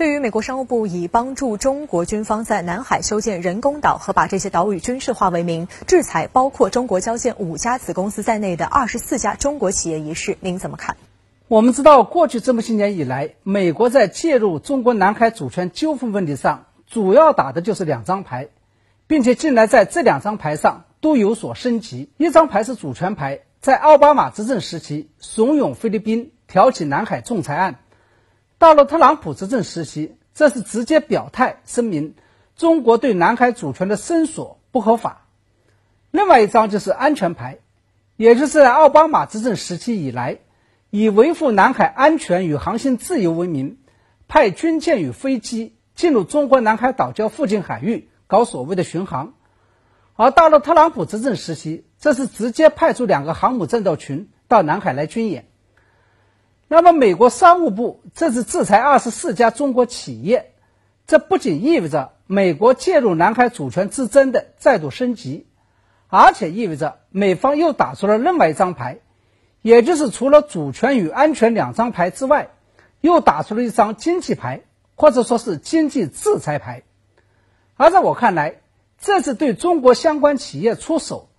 [0.00, 10.96] 对于美国商务部以帮助中国军方在南海修建人工岛和把这些岛屿军事化为名，制裁包括中国交建五家子公司在内的二十四家中国企业一事，您怎么看？
[11.48, 18.48] 我们知道，过去这么些年以来，美国在介入中国南海主权纠纷问题上，主要打的就是两张牌，
[19.06, 22.08] 并且近来在这两张牌上都有所升级。
[22.16, 27.80] 一张牌是主权牌，在奥巴马执政时期怂恿菲律宾挑起南海仲裁案。
[28.60, 32.14] 到了特朗普执政时期，这是直接表态声明，
[32.56, 35.28] 中国对南海主权的伸索不合法。
[36.10, 37.60] 另外一张就是安全牌，
[38.16, 40.40] 也就是奥巴马执政时期以来，
[40.90, 43.78] 以维护南海安全与航行自由为名，
[44.28, 49.32] 派军舰与飞机进入中国南海岛礁附近海域搞所谓的巡航。
[50.16, 55.46] 而到了特朗普执政时期，这是直接派出两个航母战斗群到南海来军演。
[56.72, 60.52] 那么，美国商务部这次制裁二十四家中国企业，
[61.04, 65.48] 这不仅意味着美国介入南海主权之争的再度升级，
[66.06, 69.00] 而且意味着美方又打出了另外一张牌，
[69.62, 72.50] 也就是除了主权与安全两张牌之外，
[73.00, 74.60] 又打出了一张经济牌，
[74.94, 76.84] 或者说是经济制裁牌。
[77.74, 78.60] 而在我看来，
[79.00, 81.30] 这次对中国相关企业出手，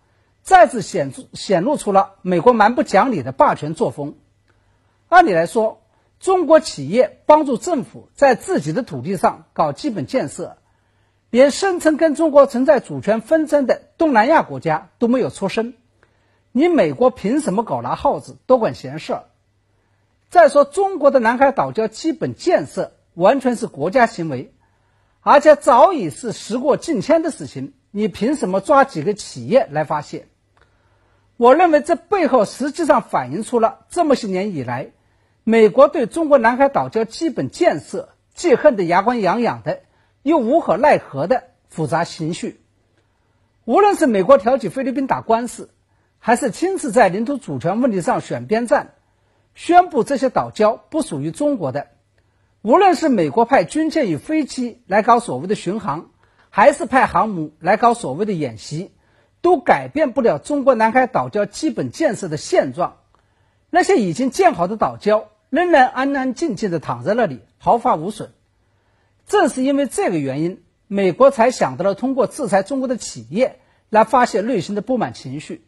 [0.41, 4.15] 再次显出显露出了美国蛮不讲理的霸权作风。
[5.11, 5.81] 按理来说，
[6.21, 10.55] 中国企业帮助政府在自己的土地上搞基本建设，
[11.29, 15.73] 连声称跟中国存在主权纷争的东南亚国家都没有出声。
[16.53, 19.19] 你美国凭什么搞拿耗子，多管闲事？
[20.29, 24.53] 再说，中国的南海岛礁基本建设完全是国家行为，
[25.19, 30.29] 而且早已是时过境迁的事情，你凭什么抓几个企业来发泄？
[31.35, 34.91] 我认为这背后实际上反映出了这么些年以来。
[35.43, 39.81] 美国对中国南海岛礁基本建设既恨得牙关痒痒的，
[40.21, 42.61] 又无可奈何的复杂情绪。
[43.65, 45.71] 无论是美国挑起菲律宾打官司，
[46.19, 48.93] 还是亲自在领土主权问题上选边站，
[49.55, 51.87] 宣布这些岛礁不属于中国的；
[52.61, 56.11] 无论是美国派军舰与飞机来搞所谓的巡航，
[56.51, 58.91] 还是派航母来搞所谓的演习，
[59.41, 62.97] 都改变不了中国南海岛礁基本建设的现状。
[63.73, 68.31] 那些已经建好的岛礁仍然安安静静地躺在那里，毫发无损。
[69.27, 73.59] 正是因为这个原因，美国才想到了通过制裁中国的企业
[73.89, 75.67] 来发泄内心的不满情绪。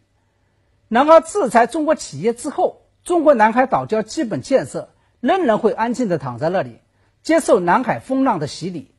[0.88, 6.79] 然而，制裁中国企业之后，中国南海岛礁基本建设仍然会安静地躺在那里，
[7.22, 8.89] 接受南海风浪的洗礼。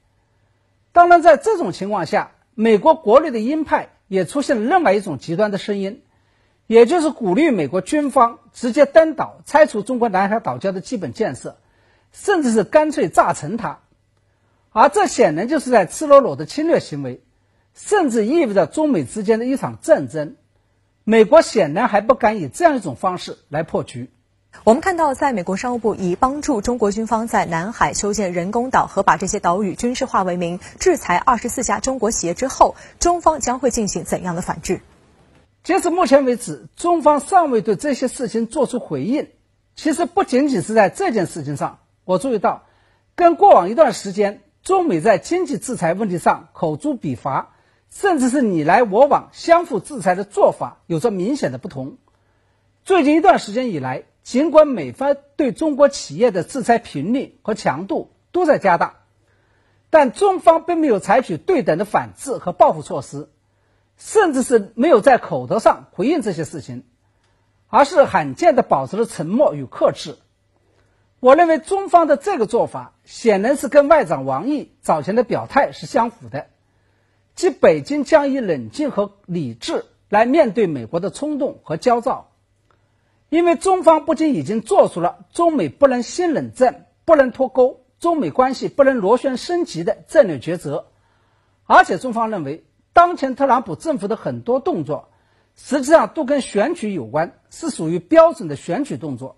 [0.93, 6.03] 当然，在这种情况下，美国国内的鹰派也出现了另外一种极端的声音。
[6.67, 11.59] 也就是鼓励美国军方直接登岛拆除中国南海岛礁的基本建设，
[12.13, 13.81] 甚至是干脆炸沉它，
[14.73, 17.23] 而这显然就是在赤裸裸的侵略行为，
[17.75, 20.37] 甚至意味着中美之间的一场战争。
[21.05, 24.11] 美国显然还不敢以这样一种方式来破局。
[24.63, 34.81] 我们看到，在美国商务部以帮助中国军方在南海修建人工岛和把这些岛屿军事化为名，制裁二十四家中国企业之后，中方将会进行怎样的反制？
[35.65, 39.31] 截至目前为止，中方尚未对这些事情作出回应。
[39.75, 42.67] 其实不仅仅是在这件事情上，我注意到，
[43.17, 47.55] 跟过往一段时间中美在经济制裁问题上口诛笔伐，
[47.89, 51.97] 甚至是你来我往、相互制裁的做法有着明显的不同。
[52.85, 58.97] 最近一段时间以来，尽管美方对中国企业的制裁频率和强度都在加大，
[59.89, 63.31] 但中方并没有采取对等的反制和报复措施。
[63.97, 66.85] 甚至是没有在口头上回应这些事情，
[67.69, 70.17] 而是罕见的保持了沉默与克制。
[71.21, 76.49] 我认为中方的这个做法显然是跟外长王毅早前的表态是相符的，
[77.35, 82.33] 即北京将以冷静和理智来面对美国的冲动和焦躁。
[83.31, 90.89] 因为中方不仅已经做出了中美不能新冷战、不能脱钩、中美关系不能螺旋升级的战略抉择，
[91.65, 92.65] 而且中方认为。
[92.95, 95.11] 当前特朗普政府的很多动作，
[95.57, 99.37] 实际上都跟选举有关，是属于标准的选举动作，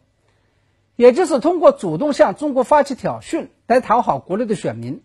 [0.95, 5.03] 也就是通过主动向中国发起挑衅来讨好国内的选民。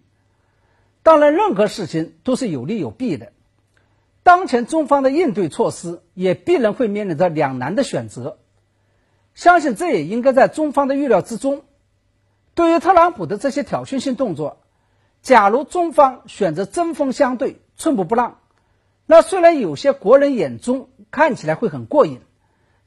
[1.01, 3.31] 当然，任何事情都是有利有弊的。
[4.21, 8.38] 当前中方的应对措施也必然会面临着两难的选择，
[9.33, 11.63] 相信这也应该在中方的预料之中。
[12.54, 14.57] 对于特朗普的这些挑衅性动作，
[15.21, 18.38] 假如中方选择针锋相对、寸步不让，
[19.12, 22.22] 那虽然有些国人眼中看起来会很过瘾，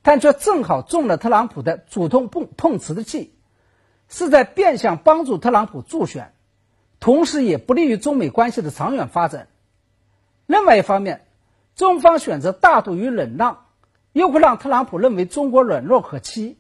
[0.00, 3.34] 但却正好中了特朗普的主动碰碰瓷的计，
[4.08, 6.32] 是在变相帮助特朗普助选，
[6.98, 9.48] 同时也不利于中美关系的长远发展。
[10.46, 11.26] 另外一方面，
[11.76, 13.66] 中方选择大度与忍让，
[14.14, 16.56] 又会让特朗普认为中国软弱可欺，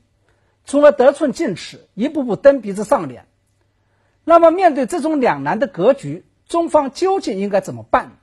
[0.66, 3.28] 从而得寸进尺，一步步蹬鼻子上脸。
[4.24, 8.18] 那么，面对这种两难的格局，中方究竟应该怎么办？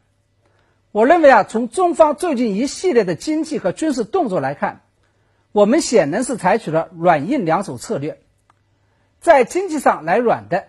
[0.91, 4.81] 我认为啊，从中方最近一系列的经济和军事动作来看，
[5.53, 8.19] 我们显然是采取了软硬两手策略。
[9.21, 10.65] 在经济上来软的，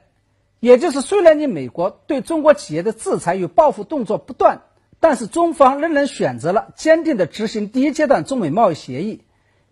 [0.60, 4.62] 也就是虽然你美国对中国企业的制裁与报复动作不断，
[5.00, 9.24] 但是中方仍然选择了坚定地执行第一阶段中美贸易协议，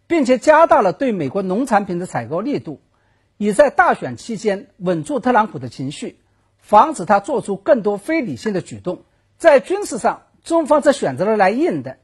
[0.09, 2.81] 并且加大了对美国农产品的采购力度，
[3.37, 6.19] 以在大选期间稳住特朗普的情绪，
[6.59, 9.05] 防止他做出更多非理性的举动。
[9.39, 11.99] 在军事上，中方则选择了来硬的。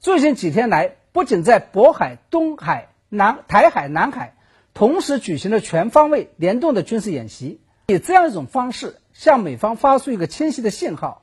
[0.00, 4.34] 最近几天来，不仅在渤海、东海、南台海、南海
[4.74, 11.22] 同时举行了全方位联动的军事演习，以这样一种方式向美方发出一个清晰的信号，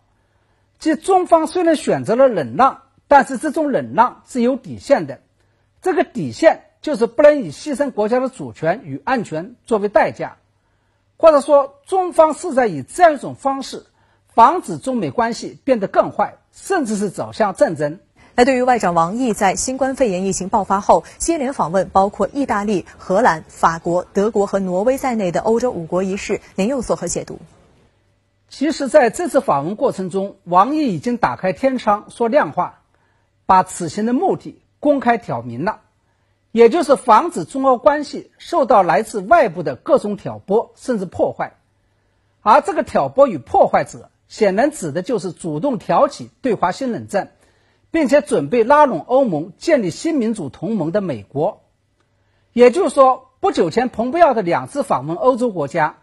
[0.80, 5.22] 即中方虽然选择了忍让，但是这种忍让是有底线的。
[5.82, 10.38] 这个底线就是不能以牺牲国家的主权与安全作为代价，
[11.18, 13.86] 或者说，中方是在以这样一种方式。
[14.36, 18.00] 防止中美关系变得更坏，甚至是走向战争。
[18.36, 27.40] 那对于外长王毅在新冠肺炎疫情爆发后接连访问包括意大利、荷兰、法国、德国和挪威在内的欧洲五国一事，您又作何解读？
[28.50, 32.82] 其实，在这次访问过程中，王毅已经打开天窗说亮话，
[33.46, 35.80] 把此行的目的公开挑明了，
[36.52, 41.54] 也就是防止中欧关系受到来自外部的各种挑拨甚至破坏，
[42.42, 44.10] 而这个挑拨与破坏者。
[44.28, 47.34] 显然指的就是主动挑起对华新冷战，
[47.92, 51.64] 并且准备拉拢欧盟建立新民主同盟的美国。
[52.54, 55.98] 也就是说，不久前蓬佩奥的两次访问欧洲国家，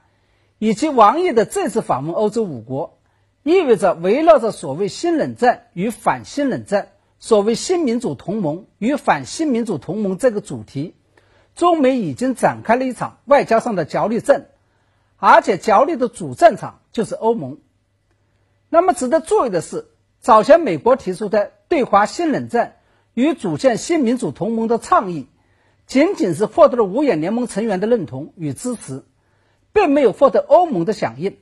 [0.59, 2.99] 以及王毅的这次访问欧洲五国，
[3.43, 10.95] 意味着围绕着所谓新冷战与反新冷战、所谓新民主同盟与反新民主同盟这个主题，
[11.57, 14.47] 中美已经展开了一场外交上的角力战，
[15.17, 17.59] 而且角力的主战场就是欧盟。
[18.75, 19.85] 那么值得注意的是，
[20.19, 22.77] 早前美国提出的对华新冷战
[23.13, 25.29] 与组建新民主同盟的倡议，
[25.87, 29.05] 仅仅是获得了五眼联盟成员的认同与支持，
[29.75, 31.37] 并没有获得欧盟的响应。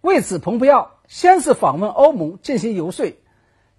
[0.00, 3.16] 为此，蓬佩奥先是访问欧盟进行游说，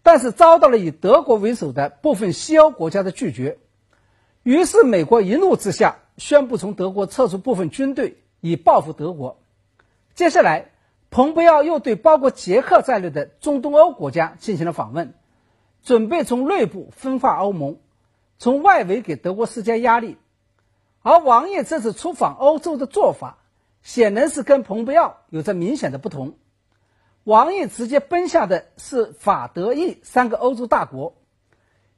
[0.03, 3.57] 但是遭到了以德国为首的部分西欧国家的拒绝。
[4.43, 9.39] 于是，美国一怒之下宣布从德国撤出部分军队，以报复德国。
[10.13, 10.71] 接下来。
[11.15, 15.13] 蓬佩奥又对包括捷克在内的中东欧国家进行了访问，
[15.81, 17.77] 准备从内部分化欧盟，
[18.37, 20.17] 从外围给德国施加压力。
[21.01, 23.37] 而王毅这次出访欧洲的做法，
[23.81, 26.33] 显然是跟蓬佩奥有着明显的不同。
[27.23, 31.15] 王毅直接奔向的是法德意三个欧洲大国，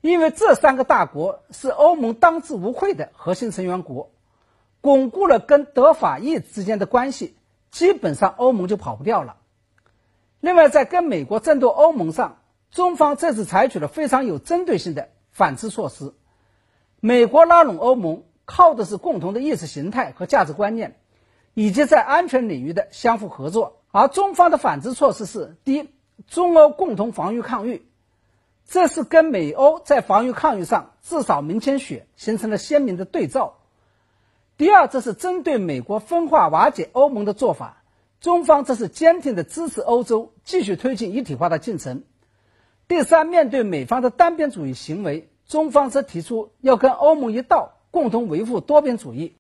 [0.02, 4.12] 因为这三个大国是欧盟当之无愧的核心成员国，
[4.80, 7.36] 巩固了跟德法意之间的关系。
[7.72, 9.38] 基本上欧盟就跑不掉了。
[10.40, 12.38] 另外，在跟美国争夺欧盟上，
[12.72, 16.14] 中方这次采取了非常有针对性的反制措施。
[17.00, 21.00] 美国拉拢欧盟靠的是共同的意识形态和价值观念，
[21.54, 23.81] 以及在安全领域的相互合作。
[23.92, 25.89] 而中方的反制措施是：第一，
[26.27, 27.88] 中欧共同防御抗御，
[28.68, 33.58] 这是跟美欧在防御抗御上至少明显血形成了鲜明的对照。
[34.58, 37.84] 第二，这是针对美国分化瓦解欧盟的做法，
[38.20, 42.02] 中方则是坚定的支持欧洲继续推进一体化的进程。
[42.88, 49.36] 第三，面对美方的单边主义行为，中方则提出要跟欧盟一道，共同维护多边主义。